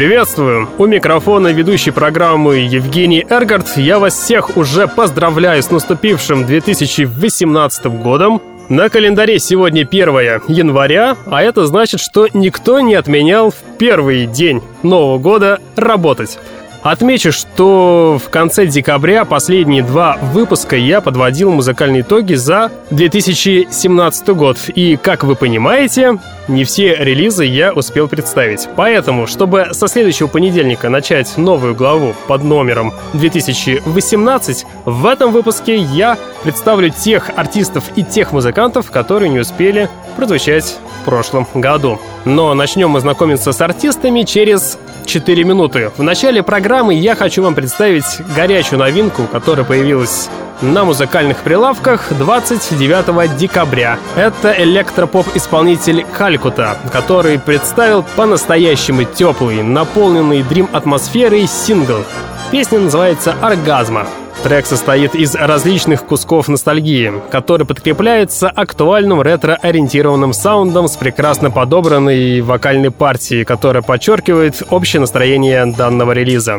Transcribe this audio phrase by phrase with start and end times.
[0.00, 0.66] Приветствую!
[0.78, 3.76] У микрофона ведущий программы Евгений Эргард.
[3.76, 8.40] Я вас всех уже поздравляю с наступившим 2018 годом.
[8.70, 10.08] На календаре сегодня 1
[10.48, 16.38] января, а это значит, что никто не отменял в первый день Нового года работать.
[16.82, 24.56] Отмечу, что в конце декабря последние два выпуска я подводил музыкальные итоги за 2017 год.
[24.74, 26.18] И, как вы понимаете,
[26.50, 28.68] не все релизы я успел представить.
[28.76, 36.18] Поэтому, чтобы со следующего понедельника начать новую главу под номером 2018, в этом выпуске я
[36.42, 42.00] представлю тех артистов и тех музыкантов, которые не успели прозвучать в прошлом году.
[42.24, 45.90] Но начнем мы знакомиться с артистами через 4 минуты.
[45.96, 48.04] В начале программы я хочу вам представить
[48.36, 50.28] горячую новинку, которая появилась
[50.62, 53.98] на музыкальных прилавках 29 декабря.
[54.16, 62.04] Это электропоп-исполнитель Калькута, который представил по-настоящему теплый, наполненный дрим-атмосферой сингл.
[62.50, 64.06] Песня называется «Оргазма».
[64.42, 72.90] Трек состоит из различных кусков ностальгии, который подкрепляется актуальным ретро-ориентированным саундом с прекрасно подобранной вокальной
[72.90, 76.58] партией, которая подчеркивает общее настроение данного релиза.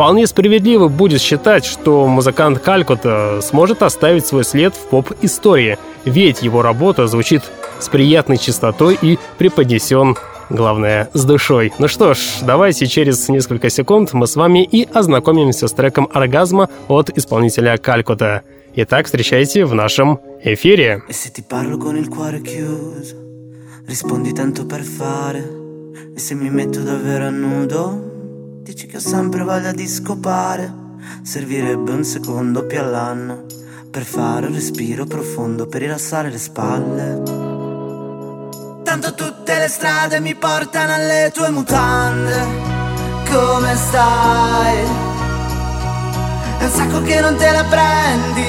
[0.00, 5.76] Вполне справедливо будет считать, что музыкант Калькута сможет оставить свой след в поп-истории,
[6.06, 7.42] ведь его работа звучит
[7.80, 10.16] с приятной чистотой и преподнесен
[10.48, 11.74] главное, с душой.
[11.78, 16.70] Ну что ж, давайте через несколько секунд мы с вами и ознакомимся с треком «Оргазма»
[16.88, 18.40] от исполнителя Калькута.
[18.76, 21.02] Итак, встречайте в нашем эфире.
[23.86, 25.42] Rispondi tanto per fare
[26.14, 28.09] E se mi metto davvero a nudo
[28.62, 30.70] Dici che ho sempre voglia di scopare.
[31.22, 33.46] Servirebbe un secondo più all'anno
[33.90, 37.22] Per fare un respiro profondo Per rilassare le spalle.
[38.84, 42.34] Tanto tutte le strade mi portano alle tue mutande.
[43.30, 44.76] Come stai?
[46.58, 48.42] È un sacco che non te la prendi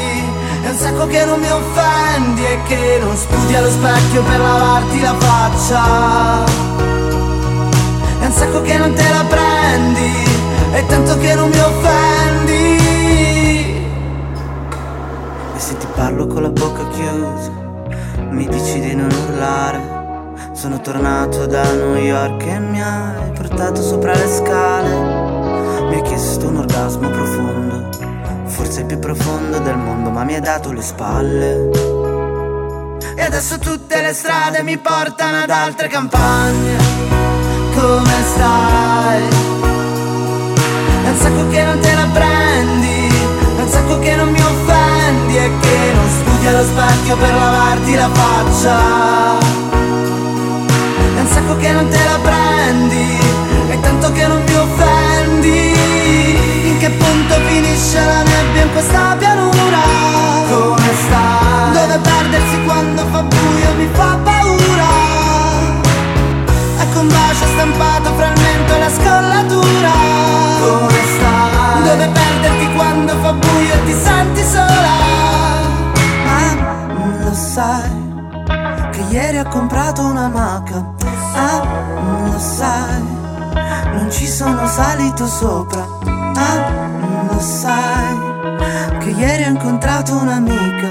[0.63, 4.99] È un sacco che non mi offendi E che non sputi allo specchio per lavarti
[4.99, 6.43] la faccia.
[8.19, 9.50] È un sacco che non te la prendi
[10.73, 12.77] E tanto che non mi offendi
[15.55, 17.51] E se ti parlo con la bocca chiusa
[18.29, 19.99] Mi dici di non urlare
[20.61, 24.89] sono tornato da New York e mi hai portato sopra le scale.
[25.87, 27.89] Mi hai chiesto un orgasmo profondo,
[28.45, 31.69] forse il più profondo del mondo, ma mi hai dato le spalle.
[33.15, 37.40] E adesso tutte le strade mi portano ad altre campagne.
[37.81, 39.23] Come stai?
[41.03, 43.07] È un sacco che non te la prendi,
[43.57, 47.95] è un sacco che non mi offendi e che non studi allo specchio per lavarti
[47.95, 49.41] la faccia
[51.21, 53.17] un sacco che non te la prendi
[53.69, 55.73] E tanto che non mi offendi
[56.69, 59.10] In che punto finisce la nebbia in questa
[79.51, 80.93] comprato una maca
[81.33, 81.61] Ah,
[82.25, 83.01] lo sai,
[83.93, 85.87] non ci sono salito sopra.
[86.35, 88.17] Ah, lo sai,
[88.99, 90.87] che ieri ho incontrato un'amica.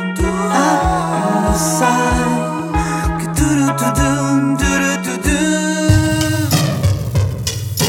[0.52, 5.38] Ah, lo sai, che tu tu tu tu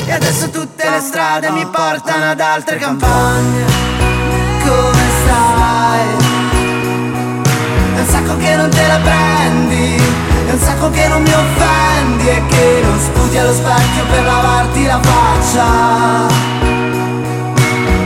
[0.05, 3.65] E adesso tutte le strade mi portano ad altre campagne.
[4.65, 6.07] Come stai?
[7.95, 12.41] Un sacco che non te la prendi è un sacco che non mi offendi e
[12.47, 16.27] che non sputi allo specchio per lavarti la faccia.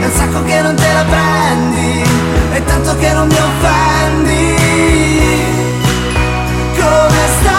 [0.00, 2.04] È un sacco che non te la prendi
[2.52, 4.54] e tanto che non mi offendi.
[6.78, 7.56] Come stai?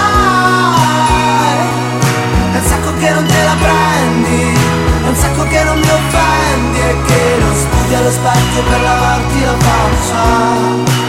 [2.54, 4.58] È un sacco che non te la prendi
[5.04, 9.44] È un sacco che non mi offendi e che non sputi allo specchio per lavarti
[9.44, 11.07] la faccia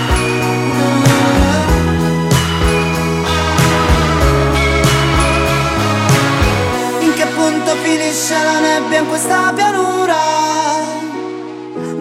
[8.08, 10.16] finisce la nebbia in questa pianura.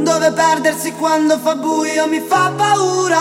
[0.04, 3.18] Dove perdersi quando fa buio mi fa paura.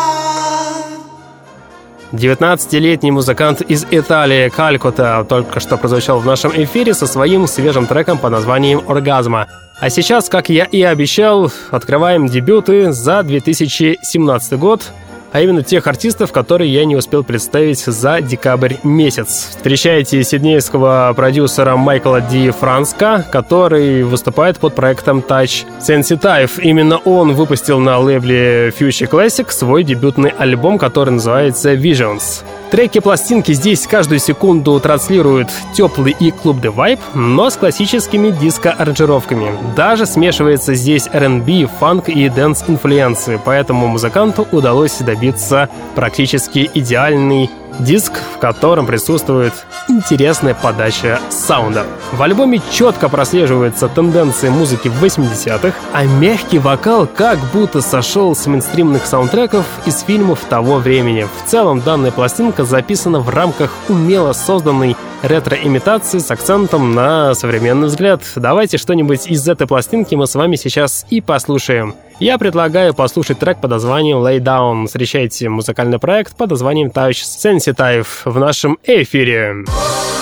[2.13, 8.19] 19-летний музыкант из Италии Калькота только что прозвучал в нашем эфире со своим свежим треком
[8.19, 9.49] под названием «Оргазма».
[9.81, 14.83] А сейчас, как я и обещал, открываем дебюты за 2017 год–
[15.37, 19.49] а именно тех артистов, которые я не успел представить за декабрь месяц.
[19.51, 26.53] Встречайте сиднейского продюсера Майкла Ди Франска, который выступает под проектом Touch Sensitive.
[26.63, 32.43] Именно он выпустил на лейбле Future Classic свой дебютный альбом, который называется Visions.
[32.71, 39.51] Треки пластинки здесь каждую секунду транслируют теплый и клубный вайб, но с классическими диско-аранжировками.
[39.77, 48.13] Даже смешивается здесь R&B, фанк и dance инфлюенции, поэтому музыканту удалось добиться практически идеальный Диск,
[48.35, 49.53] в котором присутствует
[49.89, 51.85] интересная подача саунда.
[52.13, 59.07] В альбоме четко прослеживаются тенденции музыки 80-х, а мягкий вокал как будто сошел с мейнстримных
[59.07, 61.27] саундтреков из фильмов того времени.
[61.45, 68.23] В целом данная пластинка записана в рамках умело созданной ретро-имитации с акцентом на современный взгляд.
[68.37, 71.95] Давайте что-нибудь из этой пластинки мы с вами сейчас и послушаем.
[72.19, 74.87] Я предлагаю послушать трек под названием Lay Down.
[74.87, 79.65] Встречайте музыкальный проект под названием Touch Sensitive в нашем эфире.
[79.67, 80.16] Вы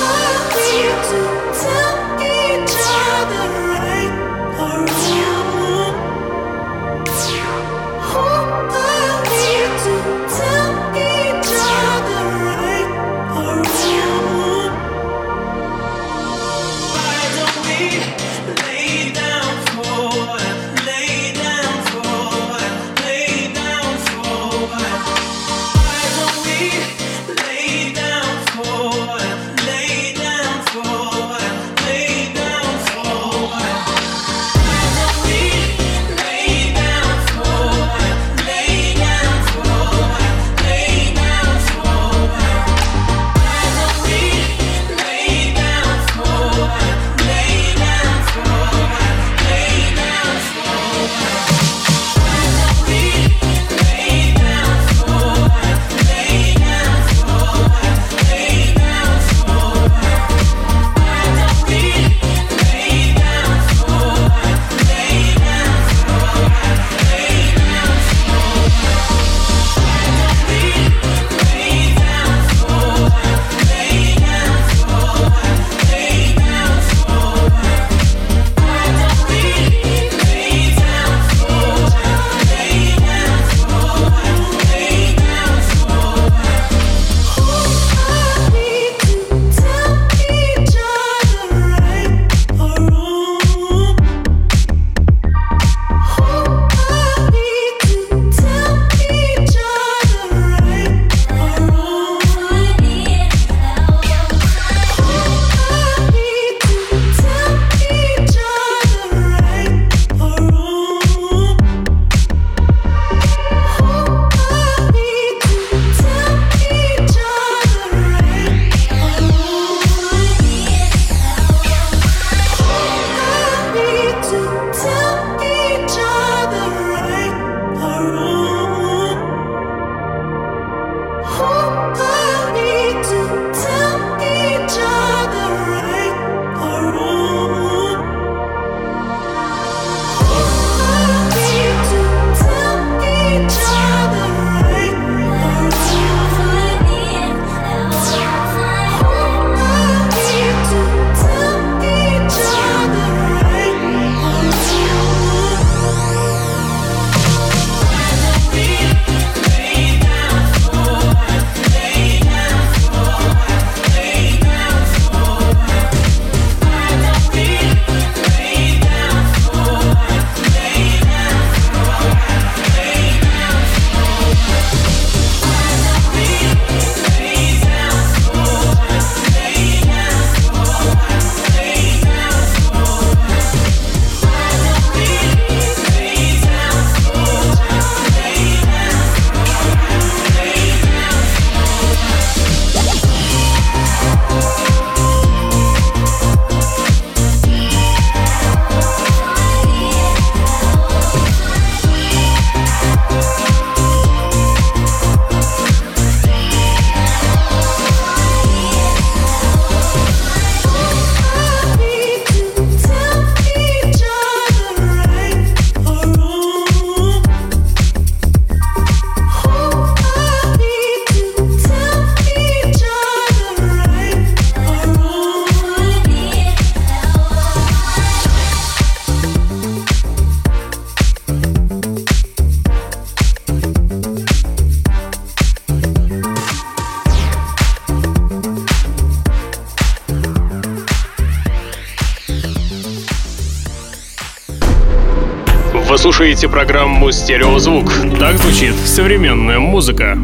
[246.25, 247.85] слушаете программу «Стереозвук».
[248.19, 250.17] Так звучит современная музыка.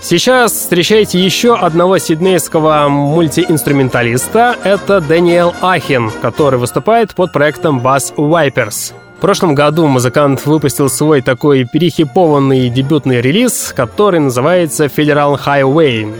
[0.00, 4.56] Сейчас встречаете еще одного сиднейского мультиинструменталиста.
[4.64, 8.94] Это Дэниел Ахин, который выступает под проектом Bass Wipers.
[9.18, 16.10] В прошлом году музыкант выпустил свой такой перехипованный дебютный релиз, который называется Federal Highway.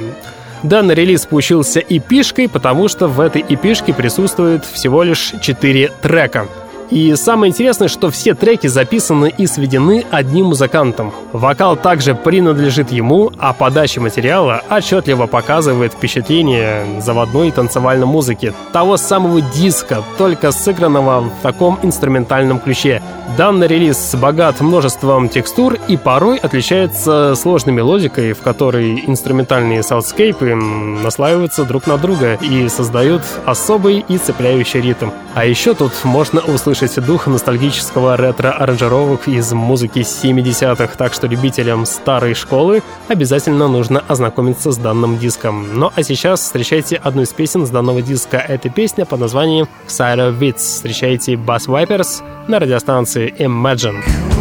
[0.63, 6.47] Данный релиз получился эпишкой, потому что в этой эпишке присутствует всего лишь 4 трека—
[6.93, 11.11] и самое интересное, что все треки записаны и сведены одним музыкантом.
[11.33, 19.41] Вокал также принадлежит ему, а подача материала отчетливо показывает впечатление заводной танцевальной музыки, того самого
[19.41, 23.01] диска, только сыгранного в таком инструментальном ключе.
[23.39, 31.65] Данный релиз богат множеством текстур и порой отличается сложной мелодикой, в которой инструментальные саундскейпы наслаиваются
[31.65, 35.09] друг на друга и создают особый и цепляющий ритм.
[35.35, 41.87] А еще тут можно услышать услышать дух ностальгического ретро-аранжировок из музыки 70-х, так что любителям
[41.87, 45.79] старой школы обязательно нужно ознакомиться с данным диском.
[45.79, 48.39] Ну а сейчас встречайте одну из песен с данного диска.
[48.39, 50.59] Это песня под названием Psycho Wits.
[50.59, 54.32] Встречайте Bass Wipers на радиостанции Imagine.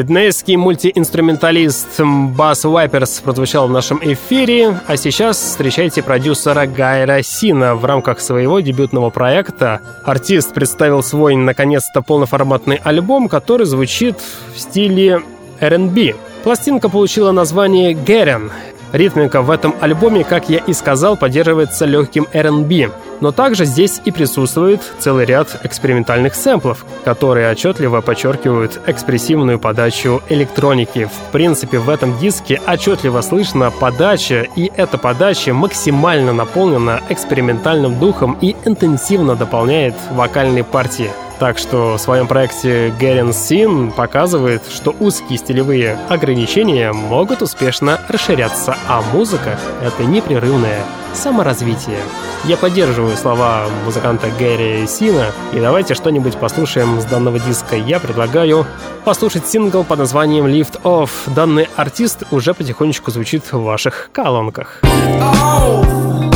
[0.00, 7.74] Сиднейский мультиинструменталист Bass Wipers прозвучал в нашем эфире, а сейчас встречайте продюсера Гайра Сина.
[7.74, 14.16] В рамках своего дебютного проекта артист представил свой, наконец-то, полноформатный альбом, который звучит
[14.54, 15.20] в стиле
[15.60, 16.14] R&B.
[16.44, 18.50] Пластинка получила название «Герен»,
[18.92, 24.10] Ритмика в этом альбоме, как я и сказал, поддерживается легким R&B, но также здесь и
[24.10, 31.04] присутствует целый ряд экспериментальных сэмплов, которые отчетливо подчеркивают экспрессивную подачу электроники.
[31.06, 38.36] В принципе, в этом диске отчетливо слышно подача, и эта подача максимально наполнена экспериментальным духом
[38.40, 41.10] и интенсивно дополняет вокальные партии.
[41.40, 48.76] Так что в своем проекте Герен Син показывает, что узкие стилевые ограничения могут успешно расширяться,
[48.86, 51.96] а музыка— это непрерывное саморазвитие.
[52.44, 57.74] Я поддерживаю слова музыканта Гэри Сина, и давайте что-нибудь послушаем с данного диска.
[57.74, 58.66] Я предлагаю
[59.06, 61.10] послушать сингл под названием Lift Off.
[61.34, 64.80] Данный артист уже потихонечку звучит в ваших колонках.
[64.82, 66.29] Oh!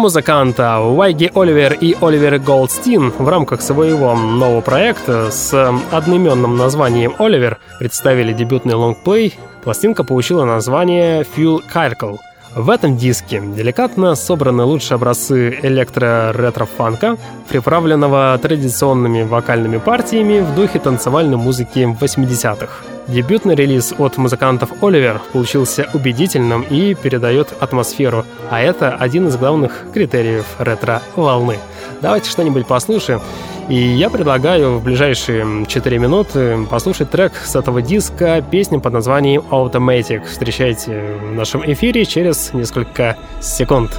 [0.00, 5.52] Музыканта, Уайги Оливер и Оливер Голдстин, в рамках своего нового проекта с
[5.92, 9.38] одноименным названием «Оливер» представили дебютный лонгплей.
[9.62, 12.18] Пластинка получила название «Fuel Circle».
[12.56, 17.16] В этом диске деликатно собраны лучшие образцы электро-ретро-фанка,
[17.48, 22.89] приправленного традиционными вокальными партиями в духе танцевальной музыки 80-х.
[23.08, 29.86] Дебютный релиз от музыкантов Оливер получился убедительным и передает атмосферу, а это один из главных
[29.92, 31.58] критериев ретро-волны.
[32.00, 33.20] Давайте что-нибудь послушаем.
[33.68, 39.42] И я предлагаю в ближайшие 4 минуты послушать трек с этого диска, песню под названием
[39.50, 40.24] Automatic.
[40.24, 43.92] Встречайте в нашем эфире через несколько секунд.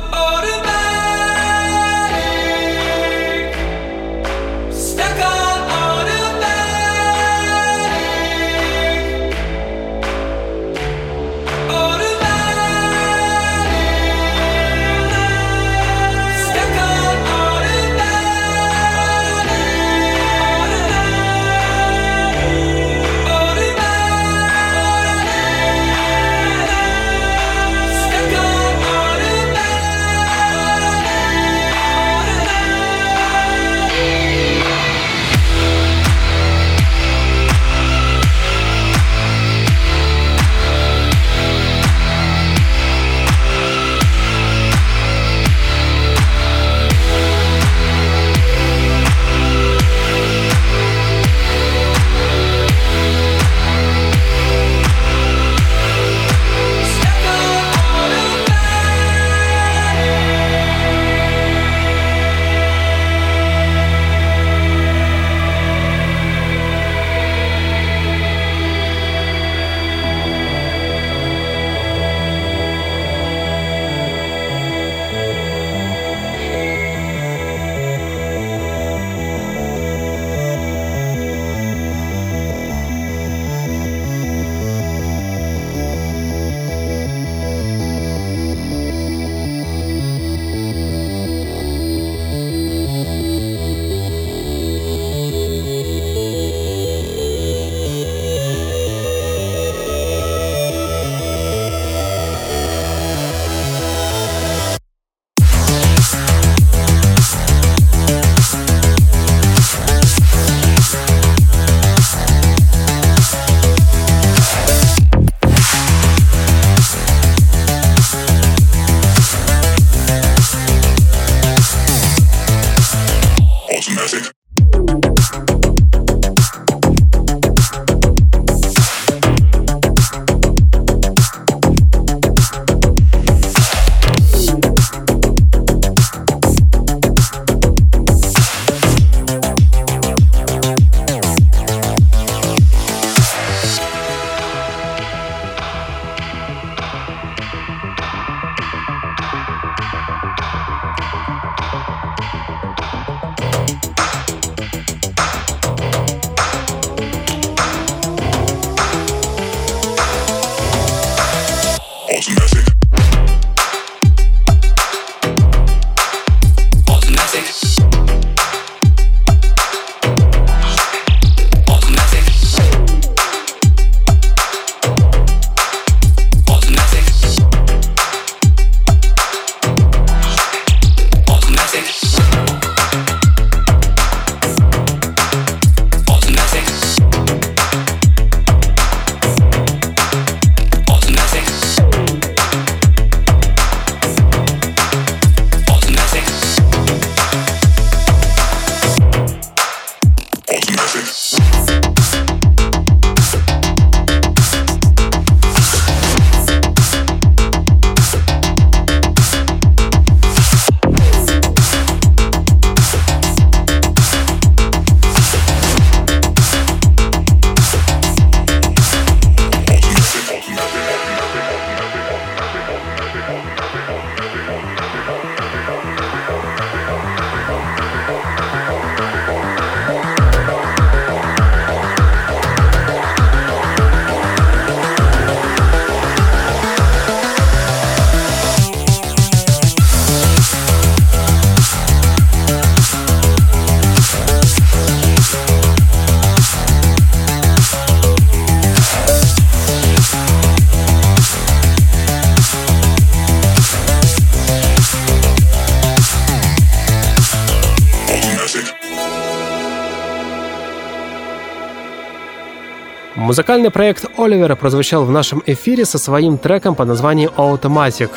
[263.32, 268.10] Музыкальный проект Оливера прозвучал в нашем эфире со своим треком под названием Automatic.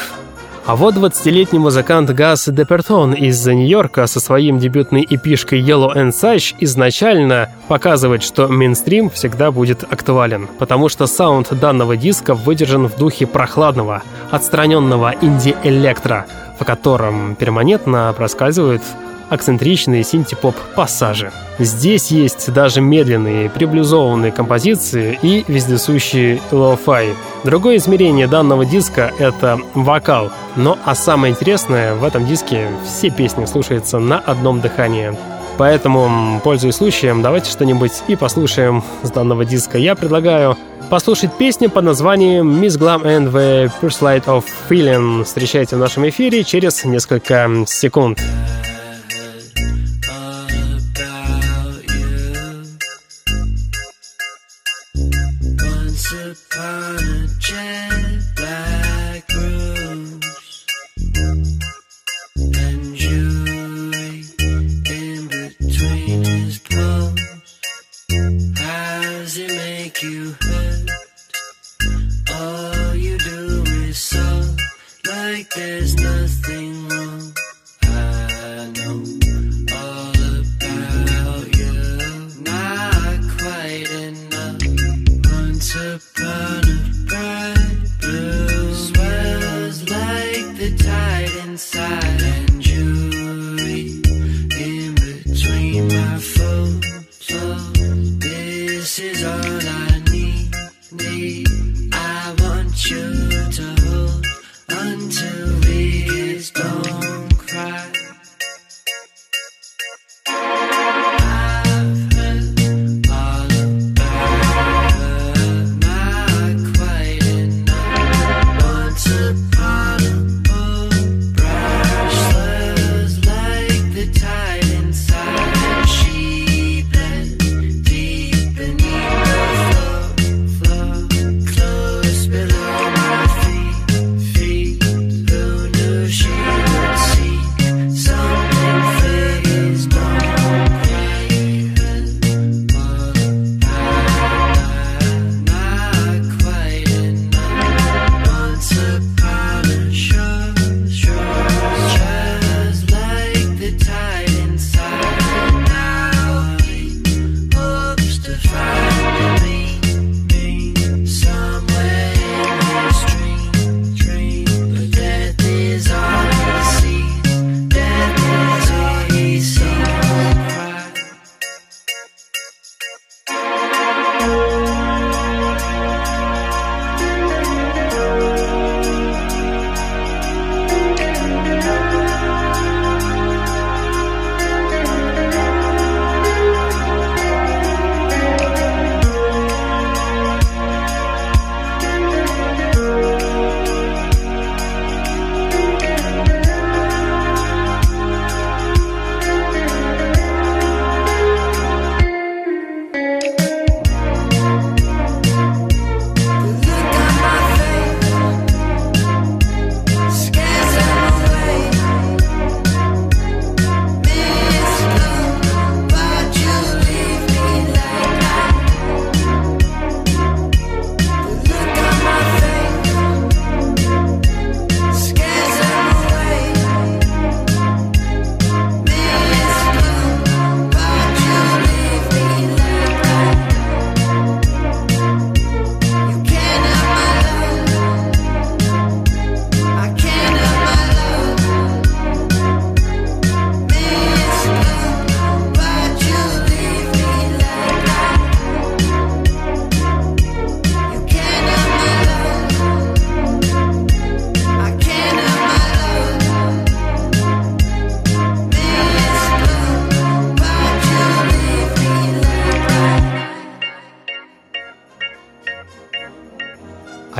[0.66, 6.56] А вот 20-летний музыкант Гас Депертон из Нью-Йорка со своим дебютной эпишкой Yellow and Such
[6.58, 13.28] изначально показывает, что мейнстрим всегда будет актуален, потому что саунд данного диска выдержан в духе
[13.28, 16.26] прохладного, отстраненного инди-электро,
[16.58, 18.82] в котором перманентно проскальзывают
[19.30, 21.32] акцентричные синти-поп пассажи.
[21.58, 27.14] Здесь есть даже медленные, приблизованные композиции и вездесущие lo-fi.
[27.44, 30.32] Другое измерение данного диска— это вокал.
[30.56, 35.16] Но а самое интересное, в этом диске все песни слушаются на одном дыхании.
[35.56, 39.78] Поэтому, пользуясь случаем, давайте что-нибудь и послушаем с данного диска.
[39.78, 40.56] Я предлагаю
[40.90, 45.24] послушать песню под названием Miss Glam and the Pursuit of Feeling.
[45.24, 48.20] Встречайте в нашем эфире через несколько секунд.
[56.14, 58.63] upon a jet black.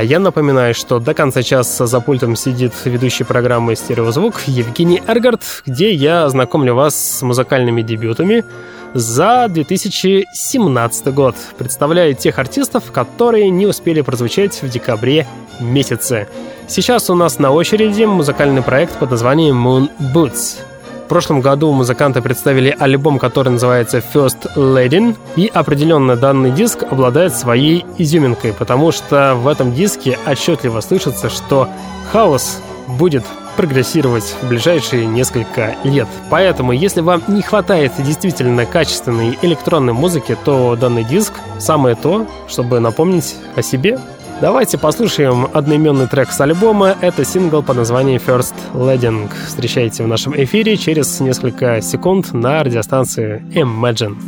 [0.04, 5.92] Я напоминаю, что до конца часа за пультом сидит ведущий программы «Стереозвук» Евгений Эргард, где
[5.92, 8.44] я знакомлю вас с музыкальными дебютами
[8.92, 11.36] за 2017 год.
[11.58, 15.26] Представляю тех артистов, которые не успели прозвучать в декабре
[15.58, 16.28] месяце.
[16.68, 20.58] Сейчас у нас на очереди музыкальный проект под названием Moon Boots.
[21.14, 27.86] Прошлом году музыканты представили альбом, который называется First Lady, и определенно данный диск обладает своей
[27.98, 31.68] изюминкой, потому что в этом диске отчетливо слышится, что
[32.10, 32.58] хаос
[32.98, 33.22] будет
[33.56, 36.08] прогрессировать в ближайшие несколько лет.
[36.30, 42.80] Поэтому, если вам не хватает действительно качественной электронной музыки, то данный диск самое то, чтобы
[42.80, 44.00] напомнить о себе
[44.44, 46.94] Давайте послушаем одноименный трек с альбома.
[47.00, 49.30] Это сингл под названием First Leading.
[49.46, 54.18] Встречайте в нашем эфире через несколько секунд на радиостанции Imagine.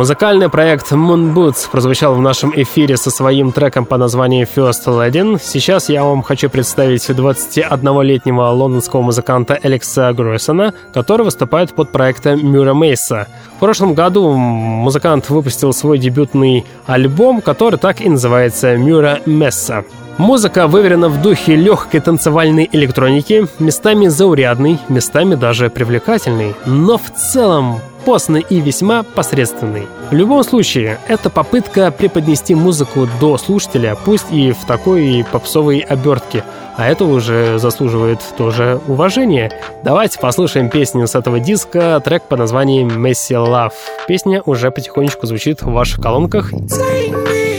[0.00, 5.38] Музыкальный проект Moon Boots прозвучал в нашем эфире со своим треком по названию First Ladin.
[5.38, 12.72] Сейчас я вам хочу представить 21-летнего лондонского музыканта Алекса Гроссона, который выступает под проектом Мюра
[12.72, 13.26] Мейса.
[13.56, 19.84] В прошлом году музыкант выпустил свой дебютный альбом, который так и называется «Мюра Месса».
[20.16, 27.80] Музыка выверена в духе легкой танцевальной электроники, местами заурядной, местами даже привлекательной, но в целом
[28.04, 29.86] постный и весьма посредственный.
[30.10, 36.44] В любом случае, это попытка преподнести музыку до слушателя, пусть и в такой попсовой обертке,
[36.76, 39.52] а это уже заслуживает тоже уважения.
[39.84, 43.72] Давайте послушаем песню с этого диска, трек по названием «Messy Love».
[44.08, 46.52] Песня уже потихонечку звучит в ваших колонках.
[46.52, 47.49] Take me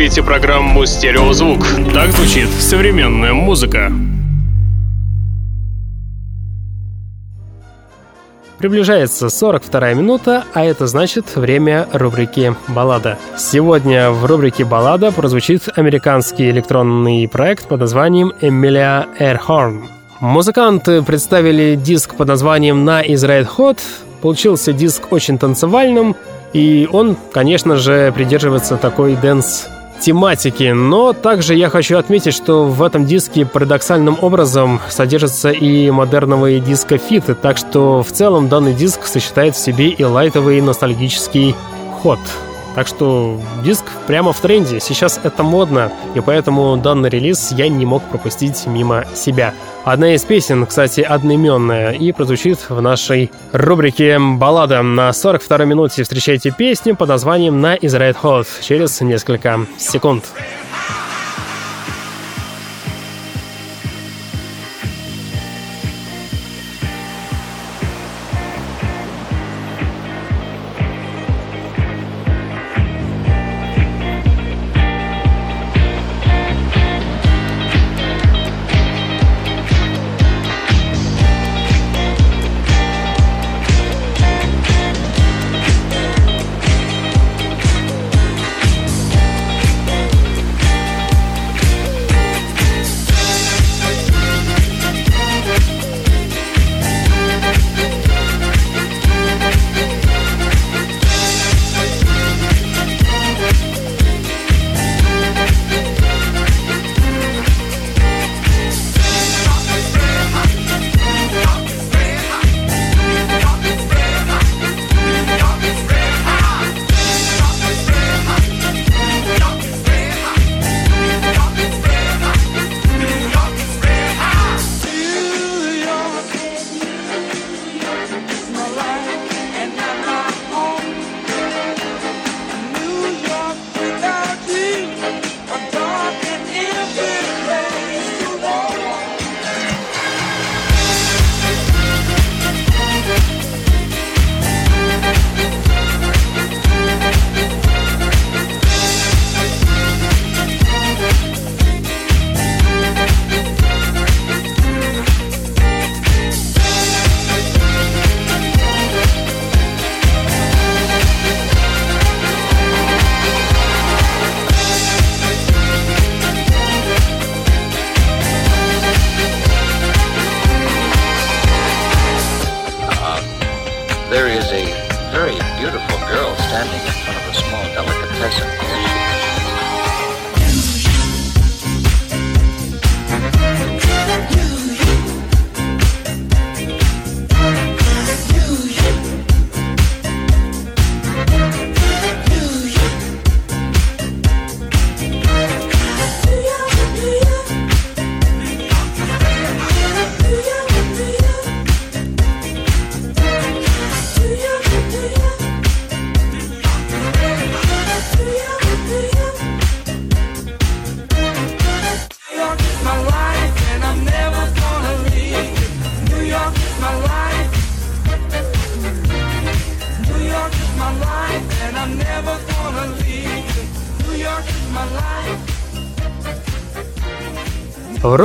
[0.00, 1.58] слушаете программу «Стереозвук».
[1.92, 3.92] Так звучит современная музыка.
[8.56, 13.18] Приближается 42 минута, а это значит время рубрики «Баллада».
[13.36, 19.84] Сегодня в рубрике «Баллада» прозвучит американский электронный проект под названием «Эмилия Эрхорн».
[20.20, 23.78] Музыканты представили диск под названием «На из Red Hot».
[24.22, 26.16] Получился диск очень танцевальным,
[26.54, 29.68] и он, конечно же, придерживается такой dance
[30.00, 36.60] тематики, но также я хочу отметить, что в этом диске парадоксальным образом содержатся и модерновые
[36.60, 41.54] диско-хиты, так что в целом данный диск сочетает в себе и лайтовый и ностальгический
[42.02, 42.18] ход.
[42.74, 47.84] Так что диск прямо в тренде, сейчас это модно, и поэтому данный релиз я не
[47.84, 49.54] мог пропустить мимо себя.
[49.84, 54.82] Одна из песен, кстати, одноименная, и прозвучит в нашей рубрике «Баллада».
[54.82, 60.24] На 42-й минуте встречайте песню под названием «Night Is Red Hot» через несколько секунд.
[60.24, 60.69] There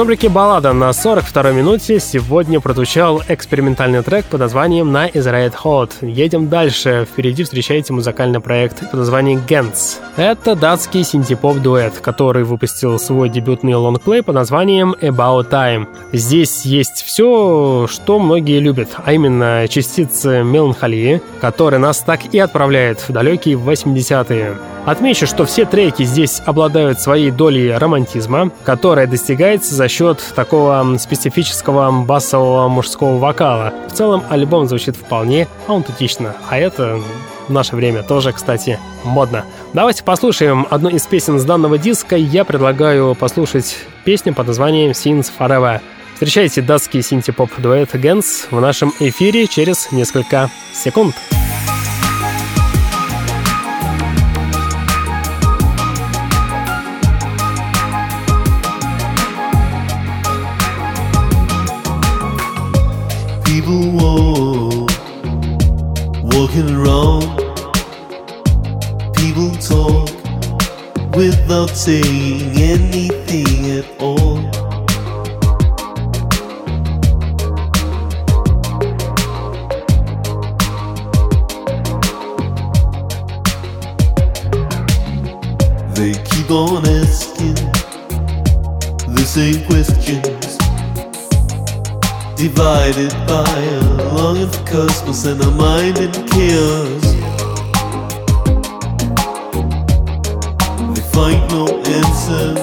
[0.06, 5.94] рубрике «Баллада» на 42-й минуте сегодня прозвучал экспериментальный трек под названием «На Red Hot».
[6.02, 7.08] Едем дальше.
[7.12, 9.98] Впереди встречаете музыкальный проект под названием «Gens».
[10.16, 15.88] Это датский синтепоп-дуэт, который выпустил свой дебютный лонгплей под названием «About Time».
[16.12, 23.00] Здесь есть все, что многие любят, а именно частицы меланхолии, которые нас так и отправляют
[23.00, 24.56] в далекие 80-е.
[24.86, 32.04] Отмечу, что все треки здесь обладают своей долей романтизма, которая достигается за счет такого специфического
[32.04, 33.74] басового мужского вокала.
[33.90, 37.00] В целом альбом звучит вполне аутентично, а это
[37.48, 39.46] в наше время тоже, кстати, модно.
[39.74, 42.16] Давайте послушаем одну из песен с данного диска.
[42.16, 45.82] Я предлагаю послушать песню под названием Scenes Forever.
[46.14, 51.16] Встречайте датский синтепоп дуэт Gens в нашем эфире через несколько секунд.
[63.66, 64.92] People walk,
[66.22, 67.24] walking around.
[69.16, 70.08] People talk
[71.16, 74.38] without saying anything at all.
[85.96, 87.56] They keep on asking
[89.16, 90.45] the same questions
[92.36, 93.80] Divided by a
[94.14, 97.06] longing for cosmos and a mind in chaos.
[100.94, 101.66] They find no
[102.00, 102.56] answer.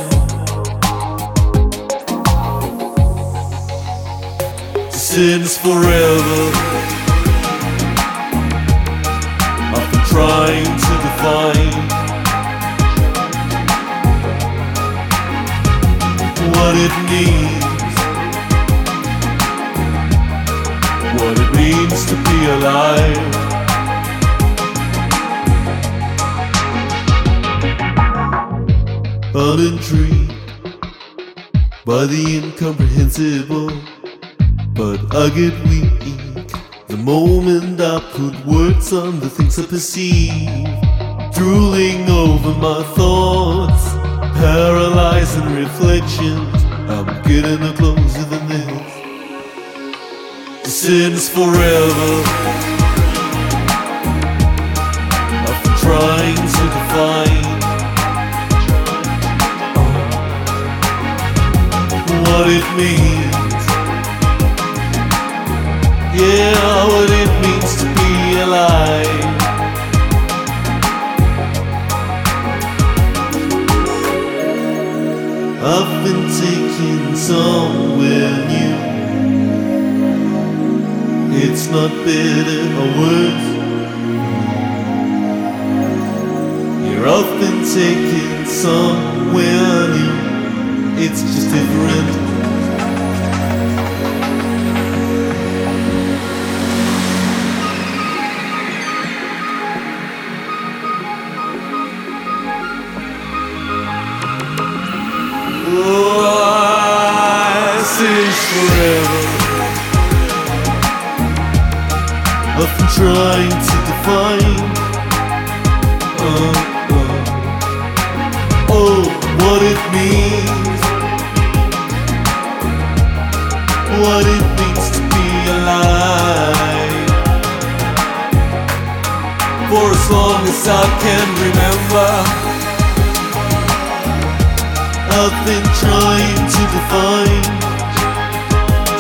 [4.91, 6.43] Sins forever.
[9.75, 11.73] After trying to define
[16.53, 17.62] what it means.
[22.47, 23.19] Alive.
[29.35, 30.35] I'm intrigued
[31.85, 33.71] by the incomprehensible,
[34.75, 36.03] but I get weak
[36.89, 40.69] the moment I put words on the things I perceive.
[41.33, 43.95] Drooling over my thoughts,
[44.39, 46.65] paralyzing reflections.
[46.91, 48.25] I'm getting no closer
[50.83, 52.13] sins forever.
[55.51, 57.55] After trying to define
[62.27, 63.65] what it means,
[66.21, 69.23] yeah, what it means to be alive.
[75.63, 78.42] I've been taken somewhere
[81.45, 83.49] It's not bitter or worse.
[86.87, 91.03] You're often taken somewhere new.
[91.03, 92.22] It's just different.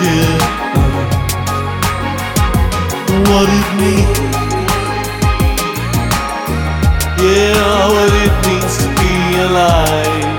[0.02, 0.62] dear
[3.30, 4.18] what it means.
[7.22, 9.14] Yeah, what it means to be
[9.46, 10.32] alive.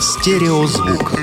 [0.00, 1.15] Стереозвук.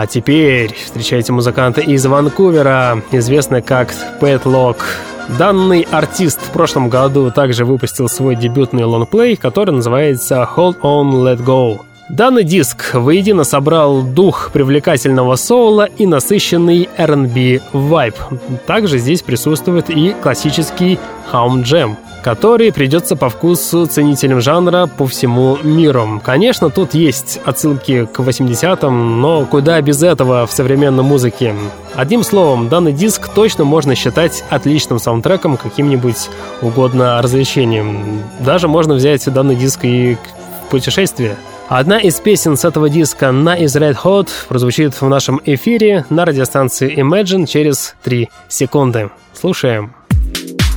[0.00, 4.84] А теперь встречайте музыканта из Ванкувера, известный как Пэт Лок.
[5.40, 11.44] Данный артист в прошлом году также выпустил свой дебютный лонгплей, который называется Hold On Let
[11.44, 11.80] Go.
[12.10, 18.14] Данный диск воедино собрал дух привлекательного соула и насыщенный R&B вайб.
[18.68, 25.58] Также здесь присутствует и классический хаум джем который придется по вкусу ценителям жанра по всему
[25.62, 26.20] миру.
[26.24, 31.54] Конечно, тут есть отсылки к 80-м, но куда без этого в современной музыке.
[31.94, 36.28] Одним словом, данный диск точно можно считать отличным саундтреком, каким-нибудь
[36.62, 38.22] угодно развлечением.
[38.40, 40.16] Даже можно взять данный диск и
[40.66, 41.36] в путешествие.
[41.68, 46.24] Одна из песен с этого диска на Is Red Hot прозвучит в нашем эфире на
[46.24, 49.10] радиостанции Imagine через 3 секунды.
[49.38, 49.92] Слушаем.
[50.30, 50.67] never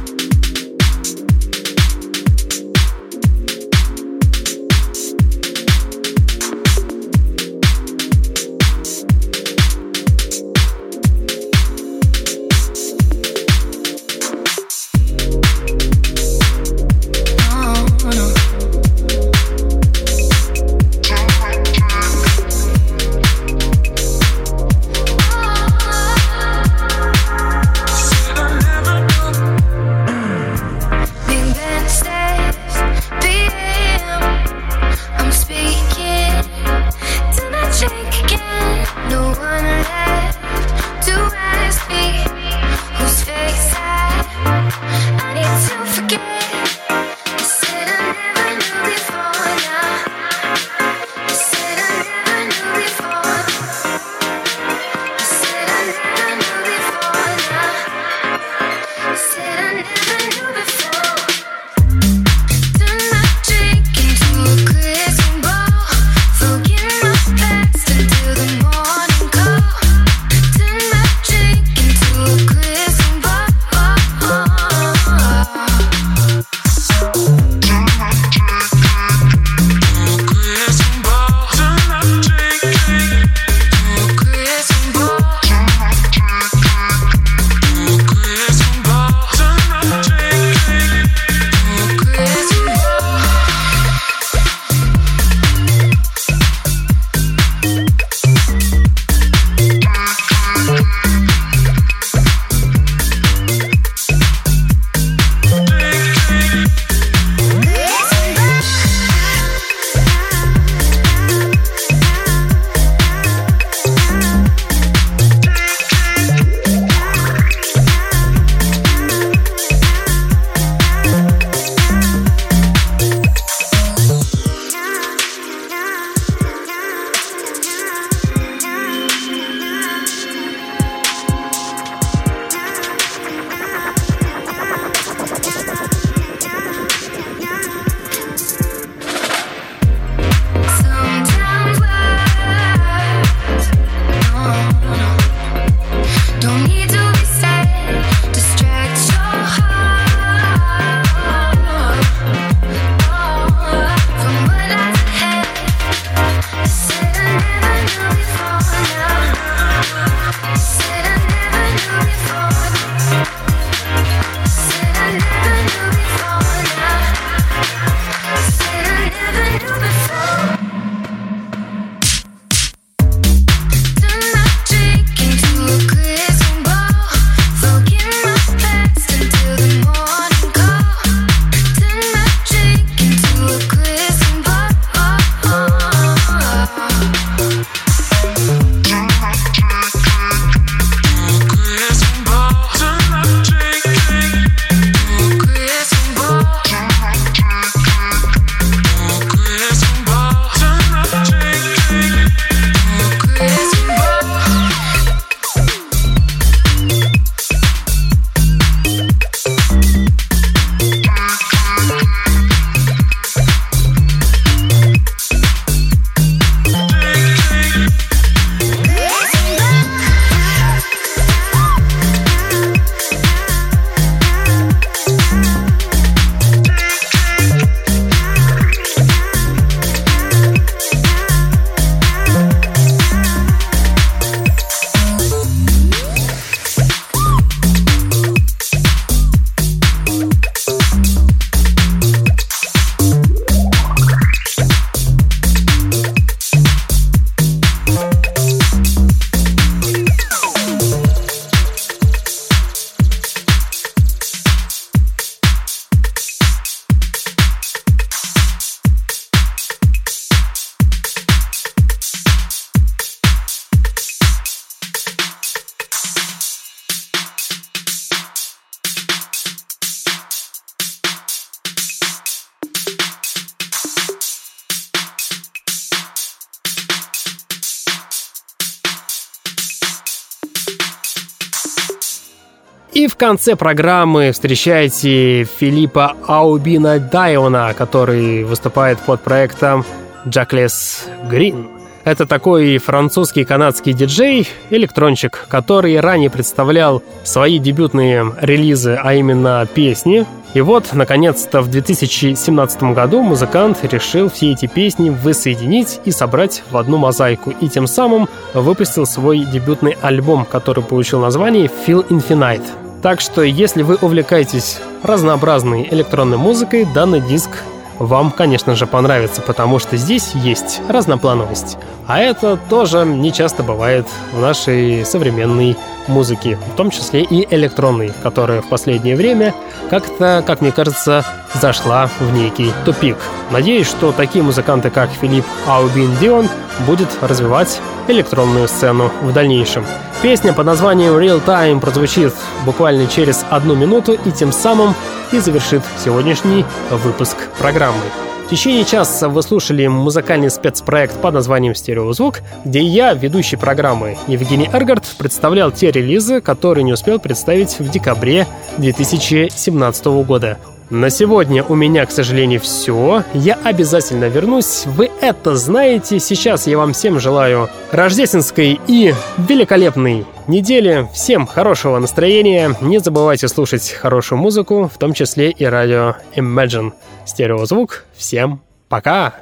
[283.21, 289.85] конце программы встречаете Филиппа Аубина Дайона, который выступает под проектом
[290.25, 291.67] Jackless Green.
[292.03, 300.25] Это такой французский канадский диджей, электрончик, который ранее представлял свои дебютные релизы, а именно песни.
[300.55, 306.75] И вот, наконец-то, в 2017 году музыкант решил все эти песни воссоединить и собрать в
[306.75, 312.80] одну мозаику, и тем самым выпустил свой дебютный альбом, который получил название «Feel Infinite».
[313.01, 317.49] Так что, если вы увлекаетесь разнообразной электронной музыкой, данный диск
[317.97, 321.77] вам, конечно же, понравится, потому что здесь есть разноплановость.
[322.07, 325.77] А это тоже не часто бывает в нашей современной
[326.07, 329.53] музыке, в том числе и электронной, которая в последнее время
[329.89, 331.25] как-то, как мне кажется,
[331.59, 333.17] зашла в некий тупик.
[333.51, 336.47] Надеюсь, что такие музыканты, как Филипп Аубин Дион,
[336.85, 339.85] будет развивать электронную сцену в дальнейшем.
[340.21, 342.33] Песня под названием Real Time прозвучит
[342.65, 344.93] буквально через одну минуту и тем самым
[345.31, 348.01] и завершит сегодняшний выпуск программы.
[348.45, 354.69] В течение часа вы слушали музыкальный спецпроект под названием «Стереозвук», где я, ведущий программы Евгений
[354.71, 358.45] Эргард, представлял те релизы, которые не успел представить в декабре
[358.77, 360.57] 2017 года.
[360.91, 363.23] На сегодня у меня, к сожалению, все.
[363.33, 364.83] Я обязательно вернусь.
[364.85, 366.19] Вы это знаете.
[366.19, 371.07] Сейчас я вам всем желаю рождественской и великолепной недели.
[371.13, 372.75] Всем хорошего настроения.
[372.81, 376.91] Не забывайте слушать хорошую музыку, в том числе и радио Imagine.
[377.25, 378.03] Стереозвук.
[378.17, 379.35] Всем пока!